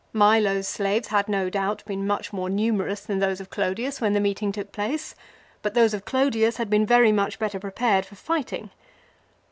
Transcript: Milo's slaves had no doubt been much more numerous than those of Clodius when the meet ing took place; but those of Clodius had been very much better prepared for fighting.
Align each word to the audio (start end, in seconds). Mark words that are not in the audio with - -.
Milo's 0.13 0.67
slaves 0.67 1.09
had 1.09 1.29
no 1.29 1.47
doubt 1.47 1.83
been 1.85 2.07
much 2.07 2.33
more 2.33 2.49
numerous 2.49 3.01
than 3.01 3.19
those 3.19 3.39
of 3.39 3.51
Clodius 3.51 4.01
when 4.01 4.13
the 4.13 4.19
meet 4.19 4.41
ing 4.41 4.51
took 4.51 4.71
place; 4.71 5.13
but 5.61 5.75
those 5.75 5.93
of 5.93 6.05
Clodius 6.05 6.57
had 6.57 6.71
been 6.71 6.87
very 6.87 7.11
much 7.11 7.37
better 7.37 7.59
prepared 7.59 8.03
for 8.07 8.15
fighting. 8.15 8.71